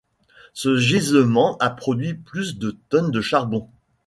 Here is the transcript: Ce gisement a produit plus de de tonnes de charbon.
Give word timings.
Ce 0.53 0.77
gisement 0.77 1.59
a 1.59 1.69
produit 1.69 2.15
plus 2.15 2.57
de 2.57 2.71
de 2.71 2.77
tonnes 2.89 3.11
de 3.11 3.21
charbon. 3.21 3.69